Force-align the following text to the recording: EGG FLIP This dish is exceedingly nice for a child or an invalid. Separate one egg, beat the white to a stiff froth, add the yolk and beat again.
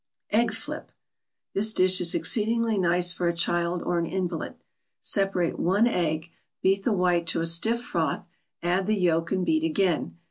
EGG 0.31 0.55
FLIP 0.55 0.91
This 1.53 1.73
dish 1.73 2.01
is 2.01 2.15
exceedingly 2.15 2.75
nice 2.79 3.13
for 3.13 3.27
a 3.27 3.35
child 3.35 3.83
or 3.83 3.99
an 3.99 4.07
invalid. 4.07 4.55
Separate 4.99 5.59
one 5.59 5.85
egg, 5.85 6.31
beat 6.63 6.81
the 6.83 6.91
white 6.91 7.27
to 7.27 7.41
a 7.41 7.45
stiff 7.45 7.83
froth, 7.83 8.25
add 8.63 8.87
the 8.87 8.95
yolk 8.97 9.31
and 9.31 9.45
beat 9.45 9.63
again. 9.63 10.17